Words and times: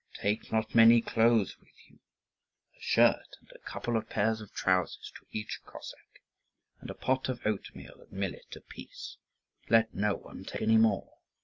Take 0.15 0.51
not 0.51 0.73
many 0.73 0.99
clothes 0.99 1.59
with 1.59 1.69
you: 1.87 1.99
a 2.75 2.81
shirt 2.81 3.37
and 3.39 3.51
a 3.51 3.59
couple 3.59 3.95
of 3.95 4.09
pairs 4.09 4.41
of 4.41 4.51
trousers 4.51 5.11
to 5.13 5.27
each 5.31 5.59
Cossack, 5.63 6.23
and 6.79 6.89
a 6.89 6.95
pot 6.95 7.29
of 7.29 7.45
oatmeal 7.45 8.01
and 8.01 8.11
millet 8.11 8.55
apiece 8.55 9.17
let 9.69 9.93
no 9.93 10.15
one 10.15 10.43
take 10.43 10.63
any 10.63 10.77
more. 10.77 11.19